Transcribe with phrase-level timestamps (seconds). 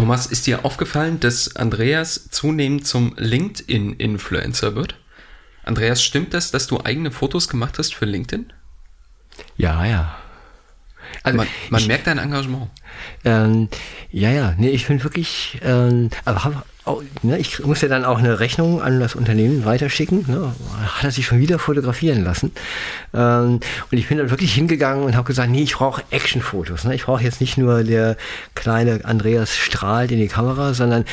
[0.00, 4.96] Thomas, ist dir aufgefallen, dass Andreas zunehmend zum LinkedIn-Influencer wird?
[5.62, 8.50] Andreas, stimmt das, dass du eigene Fotos gemacht hast für LinkedIn?
[9.58, 10.16] Ja, ja.
[11.22, 12.70] Also man, man ich, merkt dein Engagement.
[13.26, 13.68] Ähm,
[14.10, 18.04] ja, ja, nee, ich bin wirklich, ähm, aber hab, auch, ne, ich muss ja dann
[18.04, 20.24] auch eine Rechnung an das Unternehmen weiterschicken.
[20.26, 20.52] Ne,
[20.86, 22.52] hat er sich schon wieder fotografieren lassen.
[23.12, 23.60] Ähm,
[23.90, 26.84] und ich bin dann wirklich hingegangen und habe gesagt, nee, ich brauche Actionfotos.
[26.84, 26.94] Ne?
[26.94, 28.16] Ich brauche jetzt nicht nur der
[28.54, 31.04] kleine Andreas strahlt in die Kamera, sondern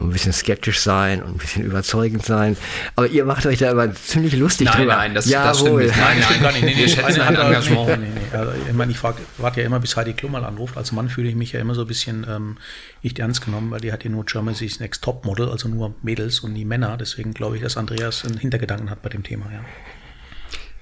[0.00, 2.56] ein bisschen skeptisch sein und ein bisschen überzeugend sein.
[2.94, 4.96] Aber ihr macht euch da aber ziemlich lustig nein, drüber.
[4.96, 5.96] Nein, das, ja, das stimmt nicht.
[5.96, 6.64] Nein, nein, gar nicht.
[6.64, 8.00] Nee, wir schätzen ein Engagement.
[8.00, 10.76] Nee, nee, also, ich meine, ich warte ja immer, bis Heidi Klum mal anruft.
[10.76, 12.58] Als Mann fühle ich mich ja immer so ein bisschen ähm,
[13.02, 16.40] nicht ernst genommen, weil die hat ja nur Germany's Next Top Model, also nur Mädels
[16.40, 16.96] und nie Männer.
[16.96, 19.60] Deswegen glaube ich, dass Andreas einen Hintergedanken hat bei dem Thema, ja.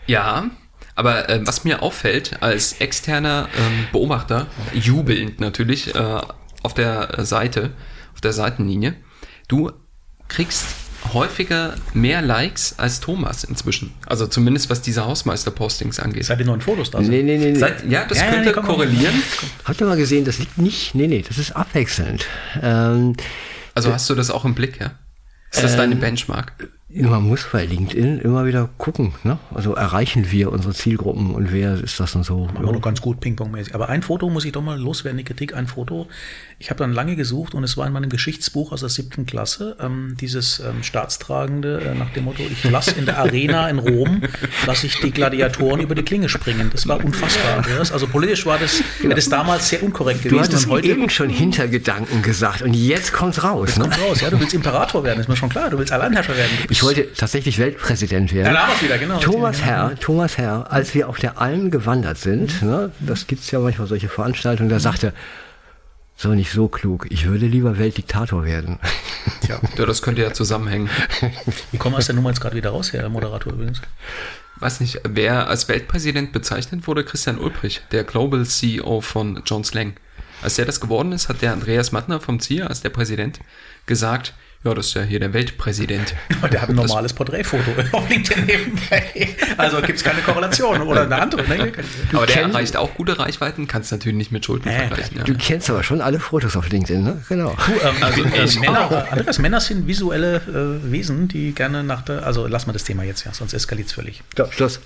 [0.09, 0.51] Ja,
[0.95, 6.21] aber äh, was mir auffällt als externer ähm, Beobachter, jubelnd natürlich äh,
[6.63, 7.71] auf der Seite,
[8.17, 8.95] auf der Seitenlinie,
[9.47, 9.71] du
[10.27, 10.65] kriegst
[11.13, 13.93] häufiger mehr Likes als Thomas inzwischen.
[14.07, 16.25] Also zumindest was diese Hausmeister-Postings angeht.
[16.25, 17.01] Seid ihr neuen Fotos da?
[17.01, 17.53] Nee, nee, nee.
[17.53, 17.55] nee.
[17.55, 19.15] Seit, ja, das ja, könnte nee, korrelieren.
[19.65, 22.25] Habt ihr mal gesehen, das liegt nicht, nee, nee, das ist abwechselnd.
[22.63, 23.15] Ähm,
[23.75, 24.93] also hast du das auch im Blick, ja?
[25.53, 26.55] Ist das ähm, deine Benchmark?
[26.89, 29.13] Man muss bei LinkedIn immer wieder gucken.
[29.23, 29.39] Ne?
[29.53, 32.49] Also erreichen wir unsere Zielgruppen und wer ist das dann so?
[32.59, 33.75] Wir doch ganz gut Ping-Pong-mäßig.
[33.75, 36.07] Aber ein Foto muss ich doch mal loswerden, die Kritik, ein Foto.
[36.59, 39.77] Ich habe dann lange gesucht und es war in meinem Geschichtsbuch aus der siebten Klasse,
[39.79, 44.23] ähm, dieses ähm, Staatstragende äh, nach dem Motto, ich lasse in der Arena in Rom,
[44.67, 46.71] lasse ich die Gladiatoren über die Klinge springen.
[46.73, 47.63] Das war unfassbar.
[47.93, 49.15] Also politisch war das, genau.
[49.15, 50.39] das damals sehr unkorrekt gewesen.
[50.39, 53.69] Du hattest heute eben schon Hintergedanken gesagt und jetzt kommt's raus.
[53.69, 53.85] Jetzt ne?
[53.85, 54.31] kommt raus, ja.
[54.31, 55.69] Du willst Imperator werden, ist mir schon klar.
[55.69, 56.53] Du willst Alleinherrscher werden.
[56.71, 58.55] Ich wollte tatsächlich Weltpräsident werden.
[58.55, 59.19] Ja, da wieder, genau.
[59.19, 62.69] Thomas Herr, Thomas Herr, als wir auf der Alm gewandert sind, mhm.
[62.69, 65.13] ne, das gibt's ja manchmal solche Veranstaltungen, da sagte
[66.17, 67.07] so nicht so klug.
[67.11, 68.79] Ich würde lieber Weltdiktator werden.
[69.49, 70.89] Ja, das könnte ja zusammenhängen.
[71.71, 73.83] Wie kommen wir aus der Nummer jetzt gerade wieder raus, Herr Moderator übrigens?
[74.59, 79.95] Weiß nicht, wer als Weltpräsident bezeichnet wurde, Christian Ulbrich, der Global CEO von John Slang.
[80.43, 83.41] Als er das geworden ist, hat der Andreas Mattner vom ZIA als der Präsident
[83.85, 84.35] gesagt,
[84.67, 86.15] ja, das ist ja hier der Weltpräsident.
[86.39, 89.29] Aber der hat ein normales Porträtfoto auf LinkedIn nebenbei.
[89.57, 91.43] Also gibt es keine Korrelation oder eine andere.
[91.49, 91.73] Ne?
[92.13, 95.19] Aber der erreicht auch gute Reichweiten, kannst natürlich nicht mit Schulden äh, vergleichen.
[95.19, 95.25] Ja.
[95.25, 97.23] Du kennst aber schon alle Fotos auf LinkedIn, ne?
[97.29, 97.57] Genau.
[97.67, 102.27] Du, ähm, also, äh, Männer, Andreas, Männer sind visuelle äh, Wesen, die gerne nach der.
[102.27, 104.23] Also lass mal das Thema jetzt, ja, sonst eskaliert es völlig.
[104.37, 104.81] Ja, Schluss.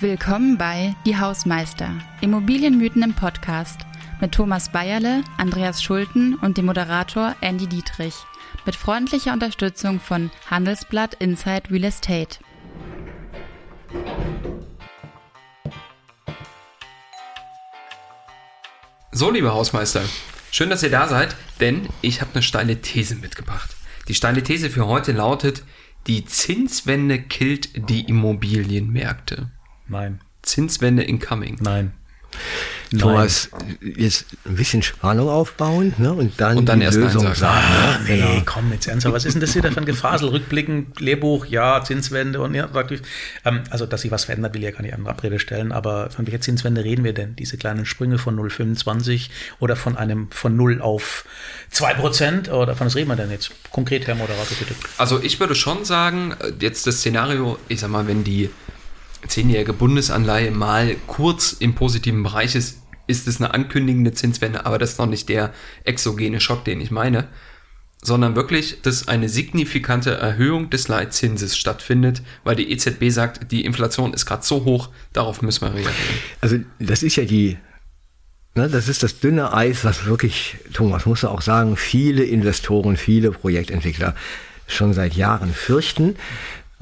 [0.00, 1.90] Willkommen bei Die Hausmeister,
[2.20, 3.78] Immobilienmythen im Podcast
[4.22, 8.14] mit Thomas Bayerle, Andreas Schulten und dem Moderator Andy Dietrich.
[8.64, 12.38] Mit freundlicher Unterstützung von Handelsblatt Inside Real Estate.
[19.10, 20.02] So, liebe Hausmeister,
[20.52, 23.74] schön, dass ihr da seid, denn ich habe eine steile These mitgebracht.
[24.06, 25.64] Die steile These für heute lautet,
[26.06, 29.50] die Zinswende killt die Immobilienmärkte.
[29.88, 30.20] Nein.
[30.42, 31.58] Zinswende incoming.
[31.60, 31.92] Nein.
[32.98, 36.12] Thomas, jetzt ein bisschen Spannung aufbauen ne?
[36.12, 37.34] und dann, und dann die erst Lösung sagen.
[37.36, 38.06] sagen ah, ne?
[38.06, 38.34] genau.
[38.34, 39.14] Nee, komm jetzt ernsthaft.
[39.14, 40.28] Was ist denn das hier für ein Gefasel?
[40.28, 42.68] Rückblicken, Lehrbuch, ja, Zinswende und ja,
[43.44, 46.10] ähm, also, dass sich was verändert, will ich ja gar nicht an Abrede stellen, aber
[46.10, 47.36] von welcher Zinswende reden wir denn?
[47.36, 51.24] Diese kleinen Sprünge von 0,25 oder von einem von 0 auf
[51.70, 53.52] 2 Prozent oder von was reden wir denn jetzt?
[53.70, 54.74] Konkret, Herr Moderator, bitte.
[54.98, 58.50] Also, ich würde schon sagen, jetzt das Szenario, ich sag mal, wenn die
[59.28, 64.92] zehnjährige Bundesanleihe mal kurz im positiven Bereich ist, ist es eine ankündigende Zinswende, aber das
[64.92, 65.52] ist noch nicht der
[65.84, 67.28] exogene Schock, den ich meine,
[68.02, 74.12] sondern wirklich, dass eine signifikante Erhöhung des Leitzinses stattfindet, weil die EZB sagt, die Inflation
[74.12, 75.94] ist gerade so hoch, darauf müssen wir reagieren.
[76.40, 77.58] Also das ist ja die,
[78.56, 83.30] ne, das ist das dünne Eis, was wirklich, Thomas muss auch sagen, viele Investoren, viele
[83.30, 84.16] Projektentwickler
[84.66, 86.16] schon seit Jahren fürchten,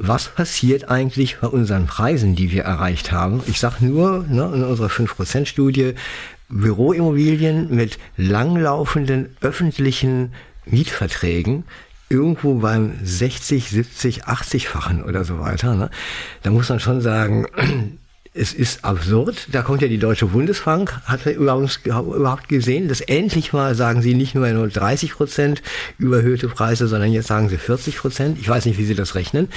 [0.03, 3.43] was passiert eigentlich bei unseren Preisen, die wir erreicht haben.
[3.47, 5.95] Ich sage nur, ne, in unserer 5%-Studie,
[6.49, 10.33] Büroimmobilien mit langlaufenden öffentlichen
[10.65, 11.65] Mietverträgen
[12.09, 15.75] irgendwo beim 60, 70, 80-fachen oder so weiter.
[15.75, 15.91] Ne?
[16.43, 17.47] Da muss man schon sagen,
[18.33, 19.49] es ist absurd.
[19.51, 24.15] Da kommt ja die Deutsche Bundesbank, hat er überhaupt gesehen, dass endlich mal sagen sie
[24.15, 25.63] nicht nur 30 Prozent
[25.99, 28.39] überhöhte Preise, sondern jetzt sagen sie 40 Prozent.
[28.39, 29.49] Ich weiß nicht, wie sie das rechnen,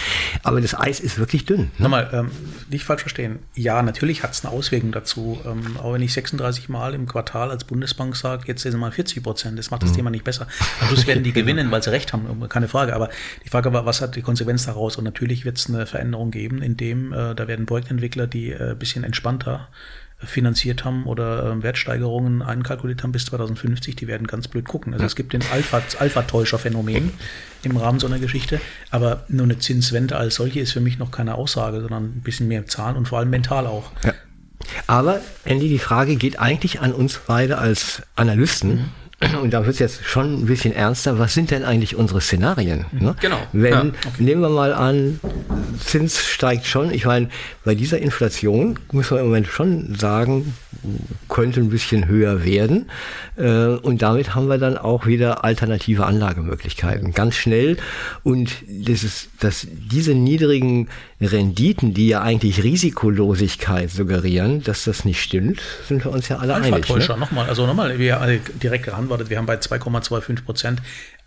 [0.42, 1.72] aber das Eis ist wirklich dünn.
[1.78, 1.84] Ne?
[1.84, 2.32] Nochmal, ähm,
[2.72, 3.40] nicht falsch verstehen.
[3.54, 5.40] Ja, natürlich hat es eine Auswirkung dazu.
[5.46, 9.22] Ähm, aber wenn ich 36 Mal im Quartal als Bundesbank sage, jetzt sind mal 40
[9.22, 9.98] Prozent, das macht das mhm.
[9.98, 10.48] Thema nicht besser.
[10.82, 12.96] Am Schluss werden die gewinnen, weil sie recht haben, keine Frage.
[12.96, 13.10] Aber
[13.46, 14.98] die Frage war, was hat die Konsequenz daraus?
[14.98, 18.76] Und natürlich wird es eine Veränderung geben, in dem äh, da werden Projektentwickler, die äh,
[18.76, 19.68] bisschen entspannter
[20.26, 24.94] finanziert haben oder äh, Wertsteigerungen einkalkuliert haben bis 2050, die werden ganz blöd gucken.
[24.94, 27.12] Also es gibt den Alpha-Täuscher-Phänomen
[27.64, 31.12] im Rahmen so einer Geschichte, aber nur eine Zinswende als solche ist für mich noch
[31.12, 33.92] keine Aussage, sondern ein bisschen mehr Zahlen und vor allem mental auch.
[34.04, 34.14] Ja.
[34.88, 38.76] Aber, Andy, die Frage geht eigentlich an uns beide als Analysten.
[38.76, 39.03] Mhm
[39.42, 42.86] und da wird es jetzt schon ein bisschen ernster, was sind denn eigentlich unsere Szenarien?
[42.92, 43.16] Ne?
[43.20, 43.38] Genau.
[43.52, 44.24] Wenn, ja, okay.
[44.24, 45.20] nehmen wir mal an,
[45.84, 46.92] Zins steigt schon.
[46.92, 47.30] Ich meine,
[47.64, 50.54] bei dieser Inflation muss man im Moment schon sagen,
[51.30, 52.90] könnte ein bisschen höher werden.
[53.38, 57.14] Äh, und damit haben wir dann auch wieder alternative Anlagemöglichkeiten.
[57.14, 57.78] Ganz schnell.
[58.24, 60.90] Und das ist, dass diese niedrigen
[61.22, 66.56] Renditen, die ja eigentlich Risikolosigkeit suggerieren, dass das nicht stimmt, sind wir uns ja alle
[66.56, 66.90] einig.
[66.90, 67.16] Ne?
[67.18, 70.82] Nochmal, also nochmal, wir direkt geantwortet, wir haben bei 2,25 Prozent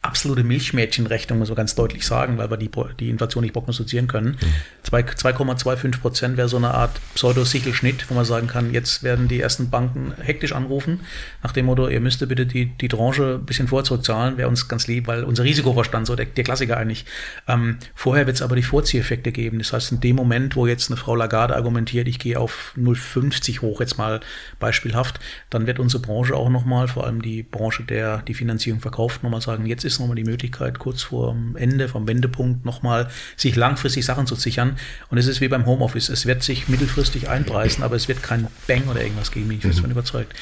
[0.06, 2.70] absolute Milchmädchenrechnung, muss man ganz deutlich sagen, weil wir die,
[3.00, 4.38] die Inflation nicht prognostizieren können.
[4.40, 4.94] Mhm.
[4.94, 9.70] 2,25 Prozent wäre so eine Art Pseudo-Sichelschnitt, wo man sagen kann, jetzt werden die ersten
[9.70, 11.00] Banken hektisch anrufen,
[11.42, 14.86] nach dem Motto, ihr müsst bitte die, die Tranche ein bisschen vorzurückzahlen, wäre uns ganz
[14.86, 17.04] lieb, weil unser Risikoverstand, so der, der Klassiker eigentlich.
[17.48, 19.58] Ähm, vorher wird es aber die Vorzieheffekte geben.
[19.58, 23.60] Das heißt, in dem Moment, wo jetzt eine Frau Lagarde argumentiert, ich gehe auf 0,50
[23.60, 24.20] hoch, jetzt mal
[24.58, 25.20] beispielhaft,
[25.50, 29.40] dann wird unsere Branche auch nochmal, vor allem die Branche, der die Finanzierung verkauft, nochmal
[29.40, 33.56] sagen, jetzt ist ist nochmal die Möglichkeit, kurz vor dem Ende, vom Wendepunkt nochmal sich
[33.56, 34.78] langfristig Sachen zu sichern.
[35.08, 36.08] Und es ist wie beim Homeoffice.
[36.08, 39.50] Es wird sich mittelfristig einpreisen, aber es wird kein Bang oder irgendwas geben.
[39.50, 39.92] Ich bin davon mhm.
[39.92, 40.34] überzeugt.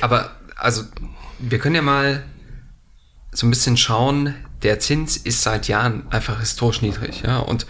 [0.00, 0.84] Aber, also,
[1.38, 2.22] wir können ja mal
[3.32, 7.66] so ein bisschen schauen, der Zins ist seit Jahren einfach historisch niedrig, ja, und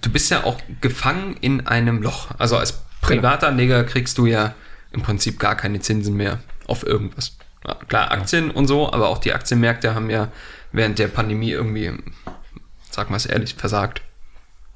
[0.00, 2.28] du bist ja auch gefangen in einem Loch.
[2.38, 4.54] Also als Privatanleger kriegst du ja
[4.92, 7.36] im Prinzip gar keine Zinsen mehr auf irgendwas.
[7.66, 10.28] Ja, klar, Aktien und so, aber auch die Aktienmärkte haben ja
[10.72, 11.92] während der Pandemie irgendwie,
[12.90, 14.02] sag mal es ehrlich, versagt.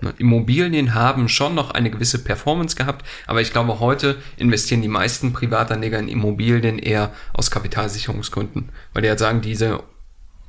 [0.00, 4.88] Ne, Immobilien haben schon noch eine gewisse Performance gehabt, aber ich glaube, heute investieren die
[4.88, 9.82] meisten Privatanleger in Immobilien eher aus Kapitalsicherungsgründen, weil die halt sagen, diese,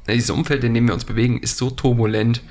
[0.08, 2.42] dieses Umfeld, in dem wir uns bewegen, ist so turbulent,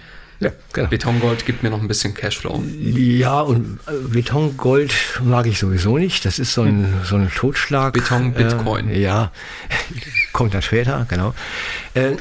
[0.40, 0.88] ja, genau.
[0.88, 2.62] Betongold gibt mir noch ein bisschen Cashflow.
[2.78, 4.92] Ja, und äh, Betongold
[5.22, 6.24] mag ich sowieso nicht.
[6.24, 7.04] Das ist so ein, hm.
[7.04, 7.92] so ein Totschlag.
[7.92, 8.88] Beton, Bitcoin.
[8.88, 9.32] Äh, ja,
[10.32, 11.34] kommt dann später, genau.
[11.94, 12.12] Äh,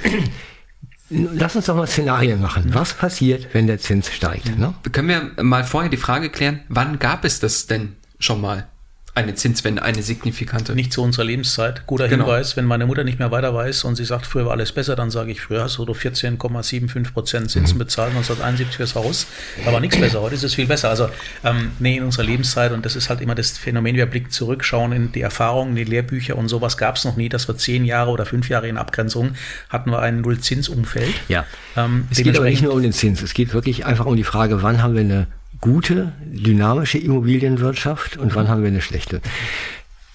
[1.12, 2.72] Lass uns doch mal Szenarien machen.
[2.74, 4.60] Was passiert, wenn der Zins steigt?
[4.60, 4.76] Ne?
[4.92, 8.68] Können wir mal vorher die Frage klären, wann gab es das denn schon mal?
[9.16, 10.76] Eine Zinswende, eine signifikante.
[10.76, 11.86] Nicht zu unserer Lebenszeit.
[11.88, 12.26] Guter genau.
[12.26, 14.96] Hinweis, wenn meine Mutter nicht mehr weiter weiß und sie sagt, früher war alles besser,
[14.96, 17.80] dann sage ich, früher hast du 14,75 Prozent Zinsen mhm.
[17.80, 19.28] bezahlt, 1971 fürs Haus.
[19.66, 20.90] Da war nichts besser, heute ist es viel besser.
[20.90, 21.10] Also,
[21.44, 24.64] ähm, nee, in unserer Lebenszeit und das ist halt immer das Phänomen, wir blicken zurück,
[24.64, 27.86] schauen in die Erfahrungen, die Lehrbücher und sowas gab es noch nie, dass wir zehn
[27.86, 29.32] Jahre oder fünf Jahre in Abgrenzung
[29.70, 31.14] hatten wir ein Nullzinsumfeld.
[31.28, 31.46] Ja.
[31.76, 34.24] Ähm, es geht aber nicht nur um den Zins, es geht wirklich einfach um die
[34.24, 35.28] Frage, wann haben wir eine
[35.62, 39.22] gute, dynamische Immobilienwirtschaft und wann haben wir eine schlechte.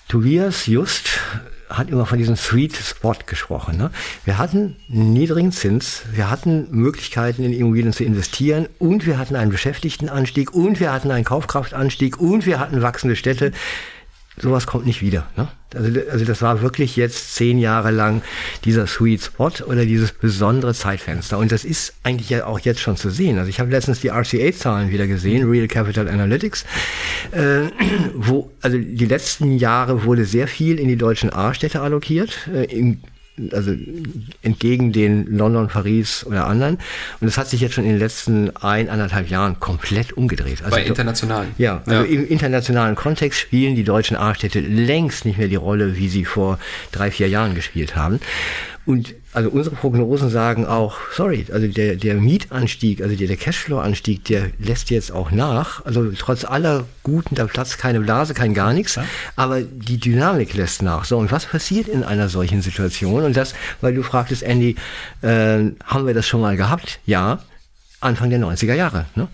[0.09, 1.21] Tobias Just
[1.69, 3.77] hat immer von diesem Sweet Spot gesprochen.
[3.77, 3.91] Ne?
[4.25, 9.37] Wir hatten einen niedrigen Zins, wir hatten Möglichkeiten in Immobilien zu investieren und wir hatten
[9.37, 13.53] einen Beschäftigtenanstieg und wir hatten einen Kaufkraftanstieg und wir hatten wachsende Städte
[14.37, 15.27] sowas kommt nicht wieder.
[15.37, 15.49] Ne?
[15.75, 18.23] Also, also das war wirklich jetzt zehn Jahre lang
[18.65, 21.39] dieser Sweet Spot oder dieses besondere Zeitfenster.
[21.39, 23.39] Und das ist eigentlich ja auch jetzt schon zu sehen.
[23.39, 26.65] Also ich habe letztens die RCA-Zahlen wieder gesehen, Real Capital Analytics,
[27.33, 27.63] äh,
[28.15, 33.01] wo also die letzten Jahre wurde sehr viel in die deutschen A-Städte allokiert, äh, im
[33.53, 33.75] also
[34.43, 36.77] entgegen den London, Paris oder anderen.
[37.21, 40.63] Und das hat sich jetzt schon in den letzten ein, anderthalb Jahren komplett umgedreht.
[40.63, 41.49] Also Bei internationalen.
[41.59, 42.09] Ja, also ja.
[42.09, 46.59] im internationalen Kontext spielen die deutschen A-Städte längst nicht mehr die Rolle, wie sie vor
[46.93, 48.21] drei, vier Jahren gespielt haben.
[48.87, 54.25] Und also unsere Prognosen sagen auch, sorry, also der, der Mietanstieg, also der, der Cashflow-Anstieg,
[54.25, 55.85] der lässt jetzt auch nach.
[55.85, 59.05] Also trotz aller guten, da platzt keine Blase, kein gar nichts, ja.
[59.37, 61.05] aber die Dynamik lässt nach.
[61.05, 63.25] So, und was passiert in einer solchen Situation?
[63.25, 64.77] Und das, weil du fragtest, Andy,
[65.23, 67.01] äh, haben wir das schon mal gehabt?
[67.05, 67.41] Ja.
[68.05, 69.07] Anfang der 90er Jahre.
[69.15, 69.29] Ne?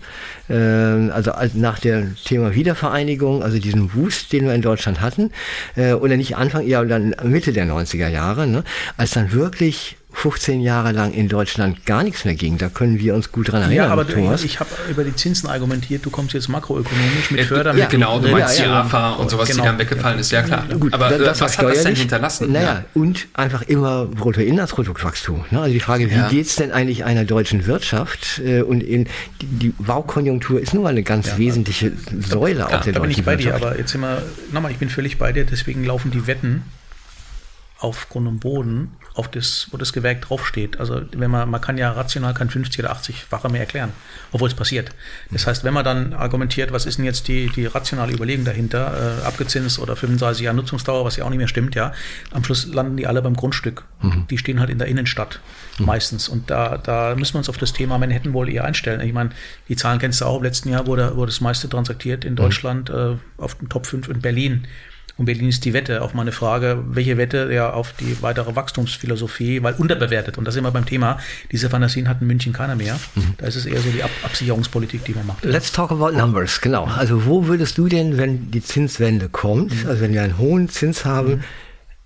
[0.49, 5.31] Äh, also nach dem Thema Wiedervereinigung, also diesen Boost, den wir in Deutschland hatten,
[5.75, 8.63] äh, oder nicht Anfang, ja, dann Mitte der 90er Jahre, ne?
[8.97, 12.57] als dann wirklich 15 Jahre lang in Deutschland gar nichts mehr ging.
[12.57, 13.87] Da können wir uns gut dran erinnern.
[13.87, 14.43] Ja, aber Thomas.
[14.43, 16.05] ich habe über die Zinsen argumentiert.
[16.05, 18.01] Du kommst jetzt makroökonomisch mit Fördermitteln.
[18.01, 19.63] Ja, genau, du meinst ja, ja, die AFA und sowas, genau.
[19.63, 20.31] die dann weggefallen ist.
[20.31, 20.65] Ja, klar.
[20.79, 22.51] Gut, aber das, das was hat das denn hinterlassen?
[22.51, 25.45] Naja, und einfach immer Bruttoinlandsproduktwachstum.
[25.49, 25.61] Ne?
[25.61, 26.29] Also die Frage, wie ja.
[26.29, 28.39] geht's denn eigentlich einer deutschen Wirtschaft?
[28.45, 29.07] Äh, und in,
[29.41, 33.23] die, Baukonjunktur ist nun mal eine ganz wesentliche Säule auch der da deutschen bin ich
[33.23, 33.61] bei Wirtschaft.
[33.61, 36.63] dir, aber jetzt immer, nochmal, ich bin völlig bei dir, deswegen laufen die Wetten
[37.79, 40.79] auf Grund und Boden, auf das, wo das Gewerk draufsteht.
[40.79, 43.91] Also wenn man, man kann ja rational kein 50 oder 80-fache mehr erklären,
[44.31, 44.91] obwohl es passiert.
[45.31, 49.19] Das heißt, wenn man dann argumentiert, was ist denn jetzt die, die rationale Überlegung dahinter,
[49.21, 51.91] äh, abgezinst oder 35 Jahre Nutzungsdauer, was ja auch nicht mehr stimmt, ja,
[52.31, 53.83] am Schluss landen die alle beim Grundstück.
[54.01, 54.27] Mhm.
[54.29, 55.41] Die stehen halt in der Innenstadt
[55.77, 55.85] mhm.
[55.85, 56.29] meistens.
[56.29, 59.01] Und da, da müssen wir uns auf das Thema Manhattan wohl eher einstellen.
[59.01, 59.31] Ich meine,
[59.67, 62.37] die Zahlen kennst du auch, im letzten Jahr wurde, wurde das meiste transaktiert in mhm.
[62.37, 63.19] Deutschland mhm.
[63.39, 64.67] äh, auf den Top 5 in Berlin.
[65.17, 66.01] Und Berlin ist die Wette.
[66.01, 70.37] Auf meine Frage, welche Wette ja auf die weitere Wachstumsphilosophie, weil unterbewertet.
[70.37, 71.19] Und da sind wir beim Thema.
[71.51, 72.99] Diese Fantasien hat in München keiner mehr.
[73.15, 73.33] Mhm.
[73.37, 75.43] Da ist es eher so die Ab Absicherungspolitik, die man macht.
[75.43, 76.61] Let's talk about numbers.
[76.61, 76.85] Genau.
[76.85, 79.89] Also wo würdest du denn, wenn die Zinswende kommt, mhm.
[79.89, 81.43] also wenn wir einen hohen Zins haben, mhm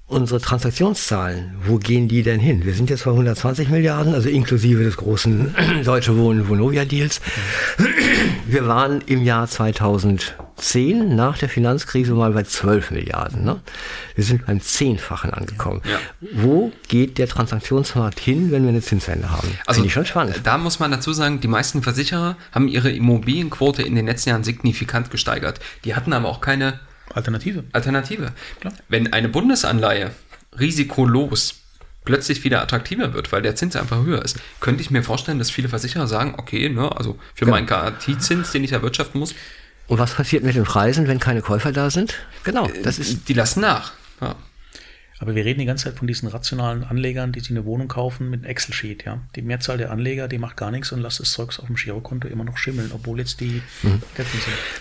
[0.08, 2.64] unsere Transaktionszahlen, wo gehen die denn hin?
[2.64, 7.22] Wir sind jetzt bei 120 Milliarden, also inklusive des großen Deutsche Wohnen Vonovia Deals.
[8.46, 9.48] Wir waren im Jahr
[10.58, 13.44] 2010 nach der Finanzkrise mal bei 12 Milliarden.
[13.44, 13.60] Ne?
[14.16, 15.82] Wir sind beim Zehnfachen angekommen.
[15.90, 16.00] Ja.
[16.34, 19.48] Wo geht der Transaktionsmarkt hin, wenn wir eine Zinswende haben?
[19.66, 20.42] Also Finde ich schon spannend.
[20.44, 24.44] Da muss man dazu sagen, die meisten Versicherer haben ihre Immobilienquote in den letzten Jahren
[24.44, 25.60] signifikant gesteigert.
[25.84, 26.80] Die hatten aber auch keine
[27.14, 27.64] Alternative.
[27.72, 28.32] Alternative.
[28.60, 28.74] Klar.
[28.88, 30.12] Wenn eine Bundesanleihe
[30.58, 31.62] risikolos
[32.06, 35.50] plötzlich wieder attraktiver wird, weil der Zins einfach höher ist, könnte ich mir vorstellen, dass
[35.50, 37.58] viele Versicherer sagen, okay, ne, also für genau.
[37.58, 39.34] meinen Garantiezins, den ich erwirtschaften muss.
[39.88, 42.16] Und was passiert mit den Preisen, wenn keine Käufer da sind?
[42.44, 43.30] Genau, das ist.
[43.30, 43.94] Die lassen nach.
[44.22, 44.36] Ja.
[45.20, 48.30] Aber wir reden die ganze Zeit von diesen rationalen Anlegern, die sich eine Wohnung kaufen
[48.30, 49.06] mit einem Excel-Sheet.
[49.06, 49.22] Ja?
[49.36, 52.28] Die Mehrzahl der Anleger, die macht gar nichts und lässt das Zeugs auf dem Girokonto
[52.28, 54.02] immer noch schimmeln, obwohl jetzt die mhm.
[54.18, 54.30] sind.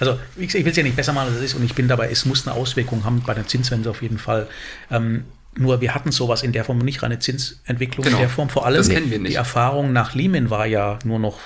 [0.01, 1.87] Also ich, ich will es ja nicht besser machen, als es ist und ich bin
[1.87, 4.49] dabei, es muss eine Auswirkung haben bei der Zinswende auf jeden Fall.
[4.91, 5.25] Ähm,
[5.57, 8.17] nur wir hatten sowas in der Form nicht reine Zinsentwicklung genau.
[8.17, 8.49] in der Form.
[8.49, 8.83] Vor allem
[9.25, 11.39] die Erfahrung nach Lehman war ja nur noch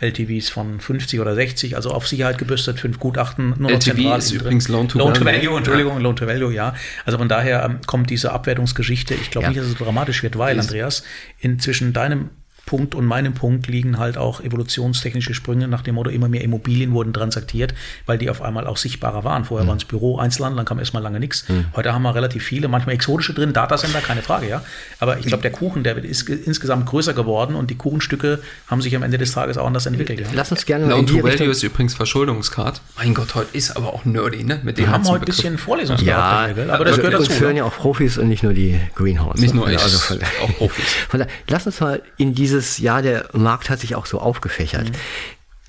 [0.00, 4.30] LTVs von 50 oder 60, also auf Sicherheit gebürstet, fünf Gutachten, nur LTV zentral ist
[4.32, 5.42] übrigens Loan to, Loan to Value.
[5.42, 5.56] Value.
[5.58, 6.00] Entschuldigung, ja.
[6.00, 6.74] Loan to Value, ja.
[7.04, 9.50] Also von daher ähm, kommt diese Abwertungsgeschichte, ich glaube ja.
[9.50, 11.04] nicht, dass es dramatisch wird, weil, Andreas,
[11.38, 12.30] inzwischen deinem
[12.70, 16.92] Punkt und meinem Punkt liegen halt auch evolutionstechnische Sprünge nach dem Motto, immer mehr Immobilien
[16.92, 17.74] wurden transaktiert,
[18.06, 19.44] weil die auf einmal auch sichtbarer waren.
[19.44, 19.70] Vorher mhm.
[19.70, 21.48] waren es Büro, Einzelhandel, dann kam erstmal lange nichts.
[21.48, 21.64] Mhm.
[21.74, 24.62] Heute haben wir relativ viele, manchmal exotische drin, Datacenter, keine Frage, ja.
[25.00, 28.94] Aber ich glaube, der Kuchen, der ist insgesamt größer geworden und die Kuchenstücke haben sich
[28.94, 30.20] am Ende des Tages auch anders entwickelt.
[30.20, 30.26] Ja.
[30.32, 32.82] Lass uns gerne Loan to Value ist übrigens Verschuldungsgrad.
[32.96, 34.60] Mein Gott, heute ist aber auch nerdy, ne?
[34.62, 37.30] Mit dem wir haben heute ein bisschen Vorlesungsgrad, ja, aber das gehört dazu.
[37.30, 39.40] Wir hören ja auch Profis und nicht nur die Greenhorns.
[39.40, 40.84] Nicht nur ich, also von, auch Profis.
[41.08, 44.90] Von daher, lass uns mal in dieses Jahr der Markt hat sich auch so aufgefächert.
[44.90, 44.94] Mhm.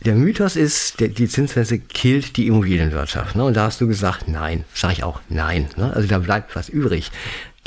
[0.04, 3.36] Der Mythos ist, der, die Zinswende killt die Immobilienwirtschaft.
[3.36, 3.44] Ne?
[3.44, 4.66] Und da hast du gesagt, nein.
[4.74, 5.70] Sage ich auch, nein.
[5.78, 5.94] Ne?
[5.94, 7.12] Also da bleibt was übrig.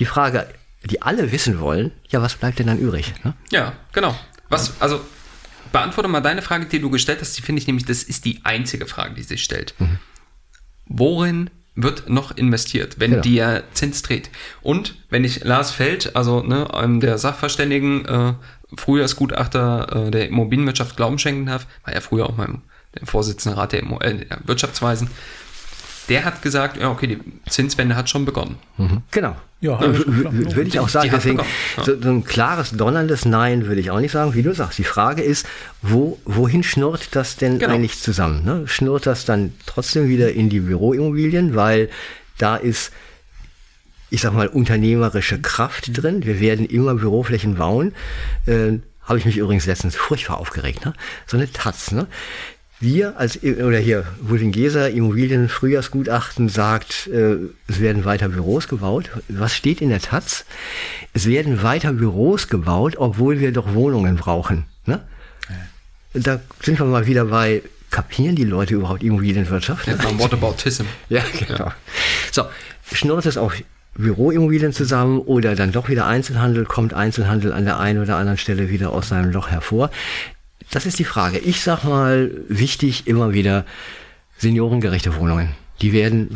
[0.00, 0.48] Die Frage,
[0.84, 3.14] die alle wissen wollen, ja, was bleibt denn dann übrig?
[3.22, 3.34] Ne?
[3.50, 4.18] Ja, genau.
[4.48, 5.00] Was, also
[5.70, 7.38] beantworte mal deine Frage, die du gestellt hast.
[7.38, 9.74] Die finde ich nämlich, das ist die einzige Frage, die sich stellt.
[9.78, 9.98] Mhm.
[10.86, 13.22] Worin wird noch investiert, wenn genau.
[13.22, 14.30] der Zins dreht.
[14.62, 18.34] Und wenn ich Lars Feld, also ne, einem der Sachverständigen, äh,
[18.76, 22.62] Frühjahrsgutachter äh, der Immobilienwirtschaft Glauben schenken darf, war ja früher auch mein
[22.94, 25.10] der Vorsitzende Rat der, äh, der Wirtschaftsweisen,
[26.08, 28.56] der hat gesagt, ja, okay, die Zinswende hat schon begonnen.
[28.76, 29.02] Mhm.
[29.10, 29.36] Genau.
[29.60, 31.10] Ja, ja würde ich auch sagen.
[31.12, 31.44] Deswegen, ja.
[31.84, 34.78] so, so, ein klares, donnerndes Nein würde ich auch nicht sagen, wie du sagst.
[34.78, 35.46] Die Frage ist,
[35.80, 37.72] wo, wohin schnurrt das denn genau.
[37.72, 38.44] eigentlich zusammen?
[38.44, 38.68] Ne?
[38.68, 41.88] Schnurrt das dann trotzdem wieder in die Büroimmobilien, weil
[42.36, 42.92] da ist
[44.14, 46.24] ich sag mal, unternehmerische Kraft drin.
[46.24, 47.92] Wir werden immer Büroflächen bauen.
[48.46, 50.84] Äh, Habe ich mich übrigens letztens furchtbar aufgeregt.
[50.84, 50.92] Ne?
[51.26, 51.90] So eine Taz.
[51.90, 52.06] Ne?
[52.78, 59.10] Wir als, oder hier, Wulfingeser Immobilienfrühjahrsgutachten sagt, äh, es werden weiter Büros gebaut.
[59.28, 60.44] Was steht in der Taz?
[61.12, 64.66] Es werden weiter Büros gebaut, obwohl wir doch Wohnungen brauchen.
[64.86, 65.02] Ne?
[66.12, 69.88] Da sind wir mal wieder bei, kapieren die Leute überhaupt Immobilienwirtschaft?
[69.88, 70.84] Ja, what about TISM?
[71.08, 71.72] Ja, genau.
[72.30, 72.44] So,
[72.92, 73.54] schnurrt es auf
[73.96, 78.68] Büroimmobilien zusammen oder dann doch wieder Einzelhandel, kommt Einzelhandel an der einen oder anderen Stelle
[78.68, 79.90] wieder aus seinem Loch hervor.
[80.70, 81.38] Das ist die Frage.
[81.38, 83.64] Ich sag mal, wichtig immer wieder
[84.38, 85.50] seniorengerechte Wohnungen.
[85.80, 86.30] Die werden,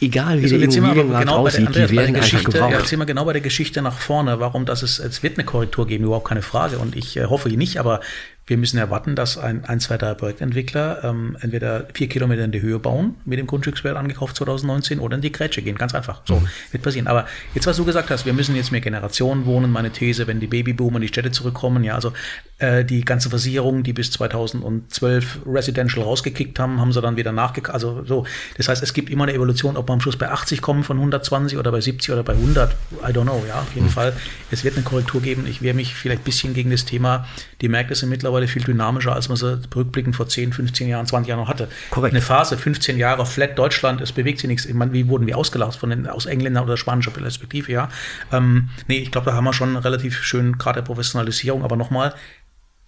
[0.00, 2.70] egal wie also der Immobilienmarkt genau aussieht, der, die werden einfach gebraucht.
[2.70, 4.40] Ja, jetzt sind wir genau bei der Geschichte nach vorne.
[4.40, 6.78] Warum das ist, es wird eine Korrektur geben, überhaupt keine Frage.
[6.78, 8.00] Und ich äh, hoffe nicht, aber
[8.48, 12.62] wir müssen erwarten, dass ein, ein zwei, drei Projektentwickler ähm, entweder vier Kilometer in die
[12.62, 15.76] Höhe bauen, mit dem Grundstückswert angekauft 2019, oder in die Grätsche gehen.
[15.76, 16.22] Ganz einfach.
[16.24, 16.48] So, mhm.
[16.70, 17.06] wird passieren.
[17.08, 19.70] Aber jetzt, was du gesagt hast, wir müssen jetzt mehr Generationen wohnen.
[19.70, 22.14] Meine These, wenn die Babyboomer in die Städte zurückkommen, ja, also
[22.58, 27.74] äh, die ganze Versicherung, die bis 2012 Residential rausgekickt haben, haben sie dann wieder nachgekauft.
[27.74, 28.24] Also so.
[28.56, 30.96] Das heißt, es gibt immer eine Evolution, ob wir am Schluss bei 80 kommen von
[30.96, 32.72] 120 oder bei 70 oder bei 100.
[32.72, 33.90] I don't know, ja, auf jeden mhm.
[33.90, 34.14] Fall.
[34.50, 35.46] Es wird eine Korrektur geben.
[35.46, 37.26] Ich wehre mich vielleicht ein bisschen gegen das Thema,
[37.60, 41.06] die Märkte sind mittlerweile mittlerweile viel dynamischer, als man sie rückblickend vor 10, 15 Jahren,
[41.06, 41.68] 20 Jahren noch hatte.
[41.90, 42.14] Korrekt.
[42.14, 44.66] Eine Phase, 15 Jahre, flat Deutschland, es bewegt sich nichts.
[44.66, 47.88] Ich meine, wie wurden wir ausgelacht von den, aus Engländer oder spanischer Perspektive, ja.
[48.32, 52.14] Ähm, nee, ich glaube, da haben wir schon relativ schön Grad der Professionalisierung, aber nochmal,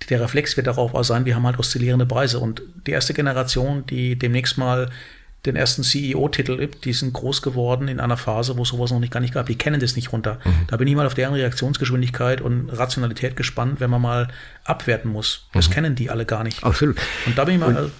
[0.08, 3.84] der Reflex wird darauf auch sein, wir haben halt oszillierende Preise und die erste Generation,
[3.86, 4.90] die demnächst mal
[5.46, 9.12] den ersten CEO-Titel gibt, die sind groß geworden in einer Phase, wo sowas noch nicht
[9.12, 9.46] gar nicht gab.
[9.46, 10.38] Die kennen das nicht runter.
[10.44, 10.66] Mhm.
[10.66, 14.28] Da bin ich mal auf deren Reaktionsgeschwindigkeit und Rationalität gespannt, wenn man mal
[14.64, 15.46] abwerten muss.
[15.54, 15.72] Das mhm.
[15.72, 16.62] kennen die alle gar nicht.
[16.62, 16.96] Absolut.
[17.24, 17.68] Und da bin ich mal.
[17.68, 17.90] Und, also,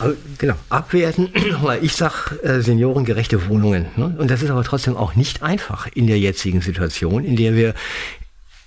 [0.00, 1.30] also, genau, abwerten.
[1.82, 3.86] Ich sag äh, seniorengerechte Wohnungen.
[3.96, 4.14] Ne?
[4.18, 7.74] Und das ist aber trotzdem auch nicht einfach in der jetzigen Situation, in der wir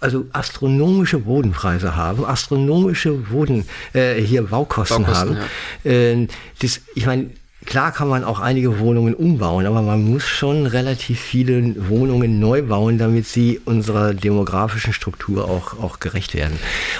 [0.02, 5.48] also astronomische Bodenpreise haben, astronomische Boden, äh, hier Baukosten, Baukosten haben.
[5.84, 5.92] Ja.
[5.92, 6.28] Äh,
[6.60, 7.30] das, ich meine,
[7.66, 12.64] klar kann man auch einige Wohnungen umbauen, aber man muss schon relativ viele Wohnungen neu
[12.64, 16.58] bauen, damit sie unserer demografischen Struktur auch, auch gerecht werden.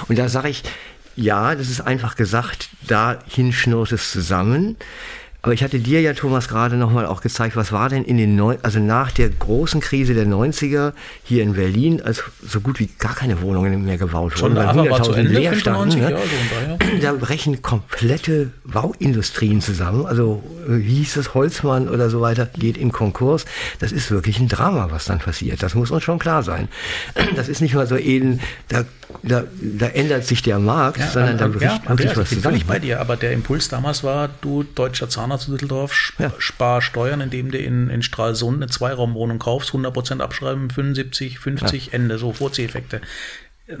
[0.08, 0.62] Und da sage ich,
[1.16, 4.76] ja, das ist einfach gesagt, da hinschnurrt es zusammen.
[5.44, 8.36] Aber ich hatte dir ja, Thomas, gerade nochmal auch gezeigt, was war denn in den
[8.36, 10.92] Neu also nach der großen Krise der 90er
[11.24, 15.22] hier in Berlin, als so gut wie gar keine Wohnungen mehr gebaut wurden, weil 100.000
[15.22, 15.98] leer standen.
[15.98, 16.16] Ne?
[17.00, 20.06] Da brechen komplette Bauindustrien zusammen.
[20.06, 23.44] Also wie hieß es, Holzmann oder so weiter, geht in Konkurs.
[23.80, 25.60] Das ist wirklich ein Drama, was dann passiert.
[25.64, 26.68] Das muss uns schon klar sein.
[27.34, 28.84] Das ist nicht mal so eben, da,
[29.22, 32.28] da, da ändert sich der Markt, ja, sondern da bricht ja, wirklich was zusammen.
[32.28, 35.92] Ich bin völlig bei dir, aber der Impuls damals war, du deutscher Zahnarzt zu Düsseldorf,
[35.96, 36.32] sp ja.
[36.38, 41.92] spar Steuern, indem du in, in Stralsund eine Zweiraumwohnung kaufst, 100% abschreiben, 75, 50, ja.
[41.92, 43.00] Ende, so Vorzieheffekte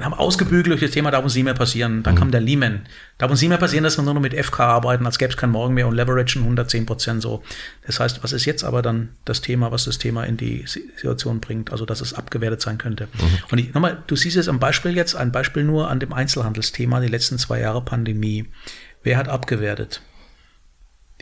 [0.00, 2.02] haben ausgebügelt durch das Thema, darf uns nie mehr passieren.
[2.02, 2.18] Dann mhm.
[2.18, 2.82] kam der Lehman.
[3.18, 5.36] Darf uns nie mehr passieren, dass wir nur noch mit FK arbeiten, als gäbe es
[5.36, 7.42] kein Morgen mehr und leveragen 110 Prozent so.
[7.84, 11.40] Das heißt, was ist jetzt aber dann das Thema, was das Thema in die Situation
[11.40, 11.72] bringt?
[11.72, 13.08] Also, dass es abgewertet sein könnte.
[13.12, 13.38] Mhm.
[13.50, 17.00] Und ich, nochmal, du siehst es am Beispiel jetzt, ein Beispiel nur an dem Einzelhandelsthema,
[17.00, 18.46] die letzten zwei Jahre Pandemie.
[19.02, 20.00] Wer hat abgewertet?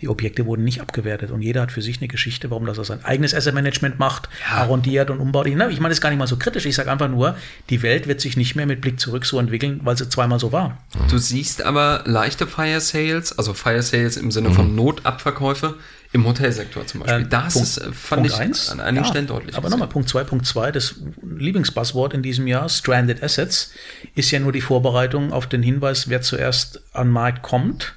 [0.00, 2.84] Die Objekte wurden nicht abgewertet und jeder hat für sich eine Geschichte, warum das er
[2.84, 4.58] sein eigenes Asset Management macht, ja.
[4.58, 5.46] arrondiert und umbaut.
[5.46, 6.64] Ich meine, das ist gar nicht mal so kritisch.
[6.64, 7.36] Ich sage einfach nur,
[7.68, 10.52] die Welt wird sich nicht mehr mit Blick zurück so entwickeln, weil sie zweimal so
[10.52, 10.78] war.
[11.10, 14.76] Du siehst aber leichte Fire Sales, also Fire Sales im Sinne von mhm.
[14.76, 15.76] Notabverkäufe
[16.12, 17.22] im Hotelsektor zum Beispiel.
[17.22, 19.56] Ähm, das Punkt, äh, fand Punkt ich eins, an einigen ja, Stellen deutlich.
[19.56, 23.72] Aber nochmal Punkt zwei, Punkt zwei, das Lieblingsbuzzword in diesem Jahr, Stranded Assets,
[24.14, 27.94] ist ja nur die Vorbereitung auf den Hinweis, wer zuerst an Markt kommt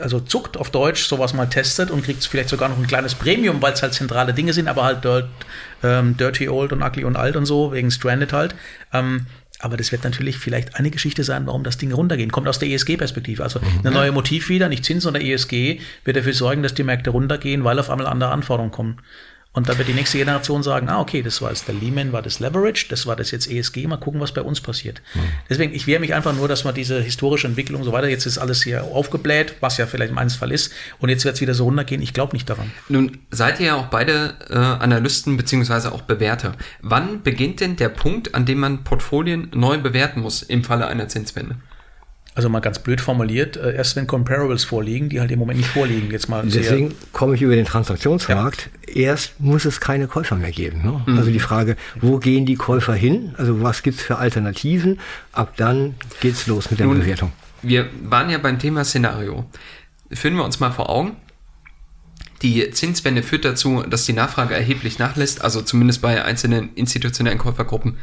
[0.00, 3.60] also zuckt auf Deutsch, sowas mal testet und kriegt vielleicht sogar noch ein kleines Premium,
[3.62, 5.28] weil es halt zentrale Dinge sind, aber halt dirt,
[5.82, 8.54] ähm, Dirty Old und Ugly und Alt und so, wegen Stranded halt.
[8.92, 9.26] Ähm,
[9.58, 12.30] aber das wird natürlich vielleicht eine Geschichte sein, warum das Ding runtergehen.
[12.30, 13.42] Kommt aus der ESG-Perspektive.
[13.42, 13.80] Also mhm.
[13.84, 17.64] eine neue Motiv wieder, nicht Zins, sondern ESG, wird dafür sorgen, dass die Märkte runtergehen,
[17.64, 18.98] weil auf einmal andere Anforderungen kommen.
[19.56, 22.20] Und dann wird die nächste Generation sagen, ah, okay, das war jetzt der Lehman, war
[22.20, 25.00] das Leverage, das war das jetzt ESG, mal gucken, was bei uns passiert.
[25.14, 25.20] Mhm.
[25.48, 28.36] Deswegen, ich wehre mich einfach nur, dass man diese historische Entwicklung so weiter, jetzt ist
[28.36, 31.64] alles hier aufgebläht, was ja vielleicht im Einzelfall ist, und jetzt wird es wieder so
[31.64, 32.70] runtergehen, ich glaube nicht daran.
[32.90, 36.52] Nun seid ihr ja auch beide äh, Analysten beziehungsweise auch Bewerter.
[36.82, 41.08] Wann beginnt denn der Punkt, an dem man Portfolien neu bewerten muss im Falle einer
[41.08, 41.56] Zinswende?
[42.36, 45.70] Also mal ganz blöd formuliert, äh, erst wenn Comparables vorliegen, die halt im Moment nicht
[45.70, 46.10] vorliegen.
[46.10, 48.68] Jetzt mal Deswegen komme ich über den Transaktionsmarkt.
[48.86, 48.94] Ja.
[48.94, 50.82] Erst muss es keine Käufer mehr geben.
[50.82, 51.00] Ne?
[51.06, 51.18] Mhm.
[51.18, 53.34] Also die Frage, wo gehen die Käufer hin?
[53.38, 55.00] Also was gibt's für Alternativen?
[55.32, 57.32] Ab dann geht's los mit der Nun, Bewertung.
[57.62, 59.46] Wir waren ja beim Thema Szenario.
[60.12, 61.16] Führen wir uns mal vor Augen.
[62.42, 67.96] Die Zinswende führt dazu, dass die Nachfrage erheblich nachlässt, also zumindest bei einzelnen institutionellen Käufergruppen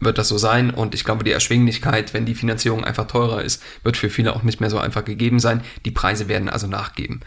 [0.00, 0.70] wird das so sein.
[0.70, 4.42] Und ich glaube, die Erschwinglichkeit, wenn die Finanzierung einfach teurer ist, wird für viele auch
[4.42, 5.62] nicht mehr so einfach gegeben sein.
[5.84, 7.20] Die Preise werden also nachgeben.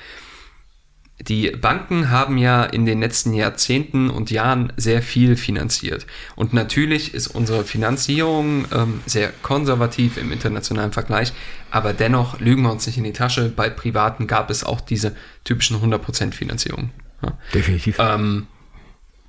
[1.21, 6.07] Die Banken haben ja in den letzten Jahrzehnten und Jahren sehr viel finanziert.
[6.35, 11.31] Und natürlich ist unsere Finanzierung ähm, sehr konservativ im internationalen Vergleich,
[11.69, 13.49] aber dennoch lügen wir uns nicht in die Tasche.
[13.55, 16.89] Bei Privaten gab es auch diese typischen 100% Finanzierung.
[17.21, 17.37] Ja.
[17.53, 17.97] Definitiv.
[17.99, 18.47] Ähm,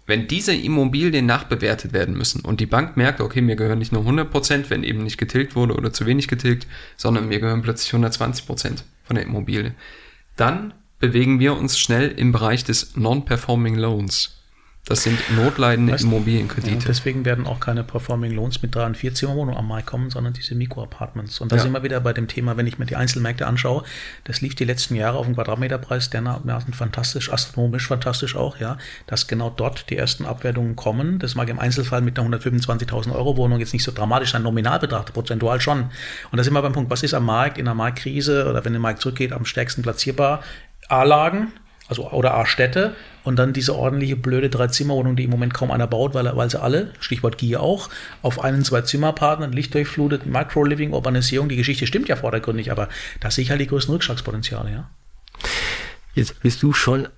[0.07, 4.03] wenn diese Immobilien nachbewertet werden müssen und die Bank merkt, okay, mir gehören nicht nur
[4.03, 8.83] 100%, wenn eben nicht getilgt wurde oder zu wenig getilgt, sondern mir gehören plötzlich 120%
[9.03, 9.75] von der Immobilie,
[10.37, 14.41] dann bewegen wir uns schnell im Bereich des Non-Performing Loans.
[14.87, 16.75] Das sind notleidende weißt, Immobilienkredite.
[16.75, 20.11] Ja, deswegen werden auch keine Performing Loans mit 3 und 4 Zimmerwohnungen am Markt kommen,
[20.11, 21.41] sondern diese Mikro-Apartments.
[21.41, 21.63] Und da ja.
[21.63, 23.85] sind wir wieder bei dem Thema, wenn ich mir die Einzelmärkte anschaue,
[24.25, 29.27] das lief die letzten Jahre auf dem Quadratmeterpreis dermaßen fantastisch, astronomisch fantastisch auch, ja, dass
[29.27, 31.19] genau dort die ersten Abwertungen kommen.
[31.19, 34.81] Das mag im Einzelfall mit einer 125.000 Euro Wohnung jetzt nicht so dramatisch sein, nominal
[34.81, 35.85] betrachtet, prozentual schon.
[36.31, 38.75] Und da sind wir beim Punkt, was ist am Markt, in einer Marktkrise oder wenn
[38.75, 40.43] der Markt zurückgeht, am stärksten platzierbar?
[40.89, 41.53] A-Lagen,
[41.87, 42.95] Also, oder A, Städte
[43.25, 46.61] und dann diese ordentliche, blöde Drei-Zimmer-Wohnung, die im Moment kaum einer baut, weil, weil sie
[46.61, 47.91] alle, Stichwort Gier auch,
[48.23, 52.89] auf einen Zwei-Zimmer-Partner, Lichtdurchflutet, Micro-Living, Urbanisierung, die Geschichte stimmt ja vordergründig, aber
[53.21, 54.91] da sehe ich halt die größten Rückschlagspotenziale, ja.
[56.15, 57.09] Jetzt bist du schon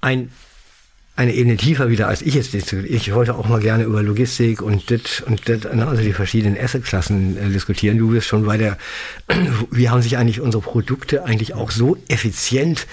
[0.00, 0.30] ein
[1.16, 2.54] eine Ebene tiefer wieder als ich jetzt.
[2.54, 6.58] Ich wollte auch mal gerne über Logistik und das und das, ne, also die verschiedenen
[6.58, 7.98] Assetklassen äh, diskutieren.
[7.98, 8.76] Du bist schon bei der,
[9.70, 12.88] wie haben sich eigentlich unsere Produkte eigentlich auch so effizient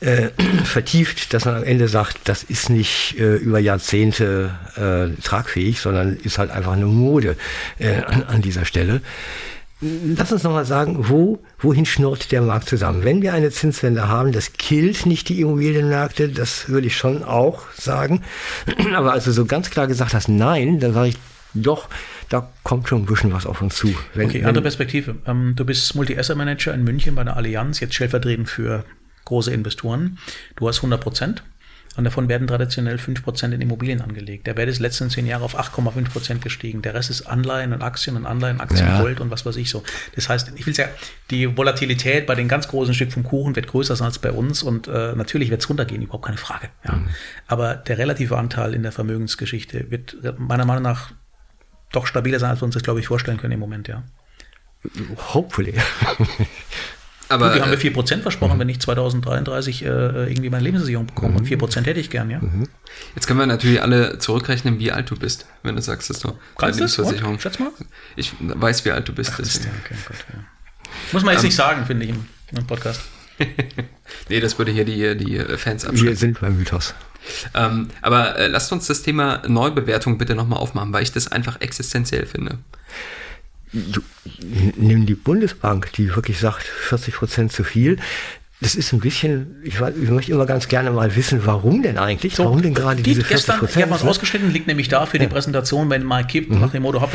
[0.00, 0.28] äh,
[0.64, 6.16] vertieft, dass man am Ende sagt, das ist nicht äh, über Jahrzehnte äh, tragfähig, sondern
[6.16, 7.36] ist halt einfach eine Mode
[7.78, 9.00] äh, an, an dieser Stelle.
[9.82, 13.04] Lass uns nochmal sagen, wo, wohin schnurrt der Markt zusammen?
[13.04, 17.70] Wenn wir eine Zinswende haben, das killt nicht die Immobilienmärkte, das würde ich schon auch
[17.74, 18.22] sagen.
[18.94, 21.16] Aber als du so ganz klar gesagt hast, nein, dann sage ich
[21.52, 21.88] doch,
[22.30, 23.94] da kommt schon ein bisschen was auf uns zu.
[24.14, 25.16] Wenn, okay, andere Perspektive.
[25.26, 28.84] Ähm, du bist Multi-Asset-Manager in München bei der Allianz, jetzt stellvertretend für
[29.26, 30.18] große Investoren.
[30.56, 31.42] Du hast 100 Prozent.
[31.96, 34.46] Und davon werden traditionell 5% in Immobilien angelegt.
[34.46, 36.82] Der Wert ist letzten zehn Jahre auf 8,5% gestiegen.
[36.82, 39.00] Der Rest ist Anleihen und Aktien und Anleihen, Aktien, ja.
[39.00, 39.82] Gold und was weiß ich so.
[40.14, 40.88] Das heißt, ich will ja,
[41.30, 44.62] die Volatilität bei den ganz großen Stück vom Kuchen wird größer sein als bei uns
[44.62, 46.68] und äh, natürlich wird es runtergehen, überhaupt keine Frage.
[46.84, 46.96] Ja.
[46.96, 47.08] Mhm.
[47.46, 51.12] Aber der relative Anteil in der Vermögensgeschichte wird meiner Meinung nach
[51.92, 54.02] doch stabiler sein, als wir uns das, glaube ich, vorstellen können im Moment, ja.
[55.32, 55.74] Hopefully.
[57.28, 58.60] Aber Gut, die haben mir 4% äh, versprochen, mhm.
[58.60, 61.30] wenn ich 2033 äh, irgendwie meine Lebensversicherung bekomme.
[61.30, 61.36] Mhm.
[61.38, 62.38] Und 4% hätte ich gern, ja.
[62.38, 62.68] Mhm.
[63.14, 66.32] Jetzt können wir natürlich alle zurückrechnen, wie alt du bist, wenn du sagst, dass du
[66.56, 67.38] Kannst Lebensversicherung.
[67.40, 67.70] Schätz mal.
[68.14, 69.32] Ich weiß, wie alt du bist.
[69.34, 70.40] Ach, das ja, okay, Gott, ja.
[71.12, 73.02] Muss man jetzt um, nicht sagen, finde ich, im, im Podcast.
[74.28, 76.08] nee, das würde hier die, die Fans abschrecken.
[76.08, 76.94] Wir sind beim Mythos.
[77.54, 81.60] Ähm, aber äh, lasst uns das Thema Neubewertung bitte nochmal aufmachen, weil ich das einfach
[81.60, 82.58] existenziell finde
[84.76, 87.98] nimm die Bundesbank, die wirklich sagt, 40 Prozent zu viel.
[88.62, 92.36] Das ist ein bisschen, ich, ich, möchte immer ganz gerne mal wissen, warum denn eigentlich?
[92.36, 93.76] So, warum denn gerade diese 40 Prozent?
[93.76, 94.08] Ich habe was ne?
[94.08, 96.60] ausgeschnitten, liegt nämlich da für die Präsentation, wenn mal kippt, mhm.
[96.60, 97.08] nach dem Motto, ihr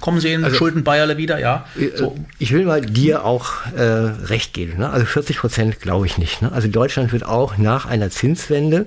[0.00, 1.64] kommen sehen, also, Schulden Bayerle wieder, ja.
[1.78, 2.14] Äh, so.
[2.38, 4.80] Ich will mal dir auch äh, recht geben.
[4.80, 4.90] Ne?
[4.90, 6.42] Also 40 Prozent glaube ich nicht.
[6.42, 6.52] Ne?
[6.52, 8.86] Also Deutschland wird auch nach einer Zinswende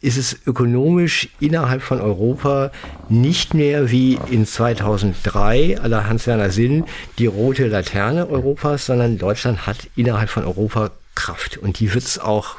[0.00, 2.70] ist es ökonomisch innerhalb von Europa
[3.08, 6.84] nicht mehr wie in 2003 aller Hans-Werner Sinn
[7.18, 11.58] die rote Laterne Europas, sondern Deutschland hat innerhalb von Europa Kraft.
[11.58, 12.56] Und die wird es auch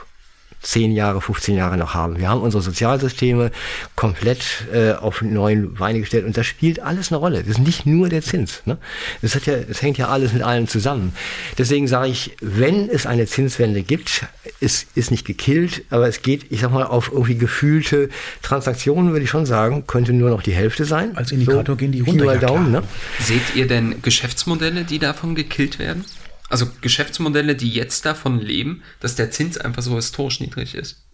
[0.61, 2.17] 10 Jahre, 15 Jahre noch haben.
[2.17, 3.51] Wir haben unsere Sozialsysteme
[3.95, 7.39] komplett äh, auf neuen Beine gestellt und das spielt alles eine Rolle.
[7.39, 8.61] Das ist nicht nur der Zins.
[8.65, 8.77] Ne?
[9.21, 11.13] Das, hat ja, das hängt ja alles mit allem zusammen.
[11.57, 14.25] Deswegen sage ich, wenn es eine Zinswende gibt,
[14.59, 18.09] es ist nicht gekillt, aber es geht, ich sag mal, auf irgendwie gefühlte
[18.43, 21.17] Transaktionen, würde ich schon sagen, könnte nur noch die Hälfte sein.
[21.17, 22.25] Als Indikator so, gehen die runter.
[22.25, 22.83] Ja, Daumen, ne?
[23.19, 26.05] Seht ihr denn Geschäftsmodelle, die davon gekillt werden?
[26.51, 31.07] Also Geschäftsmodelle, die jetzt davon leben, dass der Zins einfach so historisch niedrig ist.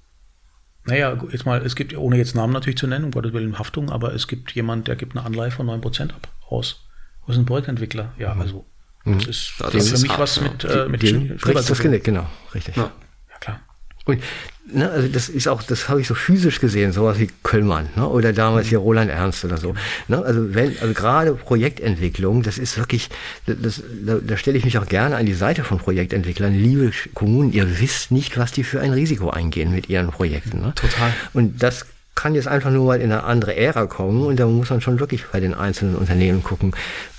[0.86, 3.92] Naja, jetzt mal, es gibt, ohne jetzt Namen natürlich zu nennen, um Gottes Willen Haftung,
[3.92, 6.88] aber es gibt jemand, der gibt eine Anleihe von 9% ab, aus.
[7.26, 8.14] Was ist ein Projektentwickler?
[8.18, 8.42] Ja, mhm.
[8.42, 8.66] also,
[9.06, 9.30] das mhm.
[9.30, 10.86] ist, das, das ist für mich hart, was mit, ja.
[10.86, 12.76] äh, mit den, das Genick, genau, richtig.
[12.78, 12.92] Ja.
[13.30, 13.62] ja, klar.
[14.08, 14.22] Und
[14.66, 18.08] ne, also das ist auch, das habe ich so physisch gesehen, sowas wie Köllmann ne,
[18.08, 19.76] oder damals hier Roland Ernst oder so.
[20.08, 23.10] Ne, also wenn, also gerade Projektentwicklung, das ist wirklich,
[23.46, 26.54] das, da, da stelle ich mich auch gerne an die Seite von Projektentwicklern.
[26.54, 30.62] Liebe Kommunen, ihr wisst nicht, was die für ein Risiko eingehen mit ihren Projekten.
[30.62, 30.74] Ne?
[30.76, 31.14] Total.
[31.34, 31.86] Und das
[32.18, 35.00] kann jetzt einfach nur mal in eine andere Ära kommen und da muss man schon
[35.00, 36.74] wirklich bei den einzelnen Unternehmen gucken,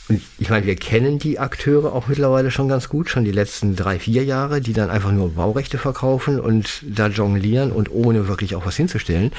[0.09, 3.77] und ich meine, wir kennen die Akteure auch mittlerweile schon ganz gut, schon die letzten
[3.77, 8.55] drei, vier Jahre, die dann einfach nur Baurechte verkaufen und da jonglieren und ohne wirklich
[8.55, 9.33] auch was hinzustellen.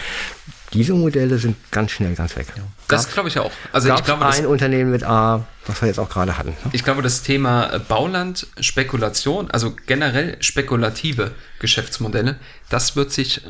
[0.74, 2.46] Diese Modelle sind ganz schnell ganz weg.
[2.56, 2.62] Ja.
[2.88, 3.52] Das glaube ich auch.
[3.72, 6.50] Also ich glaube, ein Unternehmen mit A, was wir jetzt auch gerade hatten.
[6.50, 6.70] Ne?
[6.74, 12.36] Ich glaube, das Thema Bauland, Spekulation, also generell spekulative Geschäftsmodelle,
[12.70, 13.50] das wird sich äh,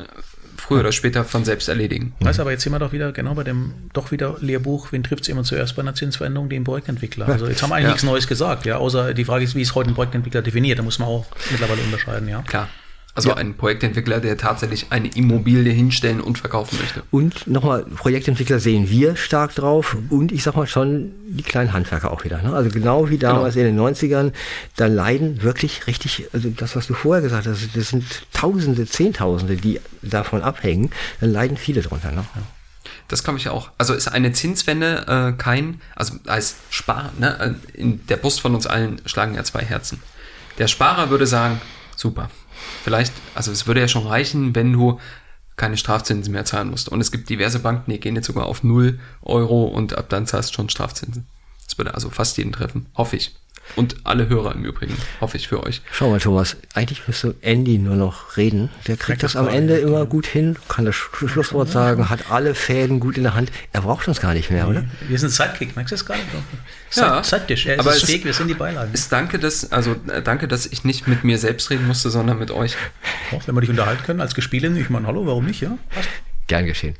[0.70, 2.12] früher oder später von selbst erledigen.
[2.20, 5.22] Weißt aber jetzt sind wir doch wieder genau bei dem doch wieder Lehrbuch, wen trifft
[5.22, 6.48] es immer zuerst bei einer Zinsveränderung?
[6.48, 7.28] Den Projektentwickler.
[7.28, 7.90] Also jetzt haben wir eigentlich ja.
[7.90, 10.78] nichts Neues gesagt, ja, außer die Frage ist, wie ist heute ein Projektentwickler definiert?
[10.78, 12.42] Da muss man auch mittlerweile unterscheiden, ja.
[12.42, 12.68] Klar.
[13.14, 13.36] Also ja.
[13.36, 17.02] ein Projektentwickler, der tatsächlich eine Immobilie hinstellen und verkaufen möchte.
[17.10, 20.16] Und nochmal, Projektentwickler sehen wir stark drauf mhm.
[20.16, 22.40] und ich sag mal schon die kleinen Handwerker auch wieder.
[22.40, 22.54] Ne?
[22.54, 23.68] Also genau wie damals genau.
[23.68, 24.32] in den 90ern,
[24.76, 29.56] da leiden wirklich richtig, also das, was du vorher gesagt hast, das sind Tausende, Zehntausende,
[29.56, 32.12] die davon abhängen, da leiden viele drunter.
[32.12, 32.24] Ne?
[32.34, 32.42] Ja.
[33.08, 33.70] Das glaube ich auch.
[33.76, 38.68] Also ist eine Zinswende äh, kein, also als Spar, ne, in der Brust von uns
[38.68, 40.00] allen schlagen ja zwei Herzen.
[40.58, 41.60] Der Sparer würde sagen,
[41.96, 42.30] super,
[42.82, 44.98] vielleicht, also es würde ja schon reichen, wenn du
[45.56, 46.88] keine Strafzinsen mehr zahlen musst.
[46.88, 50.26] Und es gibt diverse Banken, die gehen jetzt sogar auf 0 Euro und ab dann
[50.26, 51.26] zahlst du schon Strafzinsen.
[51.66, 53.34] Das würde also fast jeden treffen, hoffe ich.
[53.76, 55.82] Und alle Hörer im Übrigen, hoffe ich für euch.
[55.92, 58.70] Schau mal, Thomas, eigentlich müsste Andy nur noch reden.
[58.86, 63.00] Der kriegt das am Ende immer gut hin, kann das Schlusswort sagen, hat alle Fäden
[63.00, 63.50] gut in der Hand.
[63.72, 64.84] Er braucht uns gar nicht mehr, oder?
[65.08, 66.20] Wir sind Sidekick, merkst du das gerade?
[66.94, 67.22] Ja.
[67.22, 68.92] Sidedish, er ist Aber wir sind die Beilagen.
[68.92, 72.38] Ist danke, dass, also äh, danke, dass ich nicht mit mir selbst reden musste, sondern
[72.38, 72.76] mit euch.
[73.32, 75.78] Auch wenn wir dich unterhalten können als Gespielin, ich meine, hallo, warum nicht, ja?
[75.90, 76.08] Passt.
[76.48, 76.96] Gern geschehen.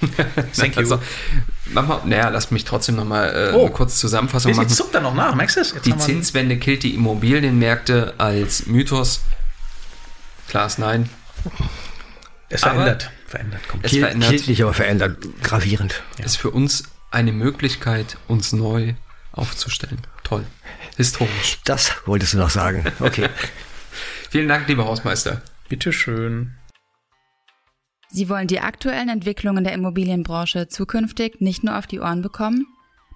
[0.56, 0.80] Thank you.
[0.80, 1.00] Also,
[1.66, 3.62] mach mal, naja, lass mich trotzdem nochmal äh, Oh.
[3.66, 4.68] eine kurze Zusammenfassung machen.
[4.68, 9.22] zuckt er noch nach, merkst du Die Zinswende killt die Immobilienmärkte als Mythos.
[10.48, 11.08] Klaas, nein.
[12.48, 13.84] Es Aber- verändert, verändert, kommt.
[13.84, 14.30] Es Kiel, verändert.
[14.30, 15.18] Kiel nicht, aber verändert.
[15.42, 16.02] Gravierend.
[16.18, 18.94] Ist für uns eine Möglichkeit, uns neu
[19.32, 19.98] aufzustellen.
[20.24, 20.44] Toll.
[20.96, 21.58] Historisch.
[21.64, 22.84] Das wolltest du noch sagen.
[23.00, 23.28] Okay.
[24.30, 25.42] Vielen Dank, lieber Hausmeister.
[25.68, 26.54] Bitteschön.
[28.14, 32.66] Sie wollen die aktuellen Entwicklungen der Immobilienbranche zukünftig nicht nur auf die Ohren bekommen?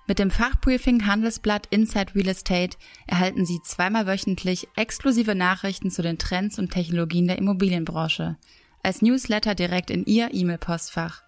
[0.07, 6.17] Mit dem Fachbriefing Handelsblatt Inside Real Estate erhalten Sie zweimal wöchentlich exklusive Nachrichten zu den
[6.17, 8.39] Trends und Technologien der Immobilienbranche.
[8.83, 11.21] Als Newsletter direkt in Ihr E-Mail-Postfach.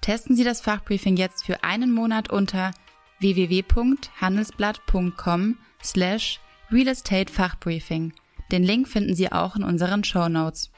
[0.00, 2.70] Testen Sie das Fachbriefing jetzt für einen Monat unter
[3.18, 8.14] www.handelsblatt.com slash Real Estate Fachbriefing.
[8.50, 10.70] Den Link finden Sie auch in unseren Show Notes.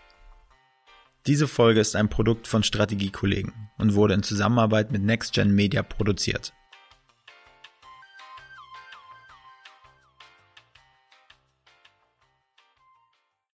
[1.27, 6.53] Diese Folge ist ein Produkt von Strategiekollegen und wurde in Zusammenarbeit mit NextGen Media produziert.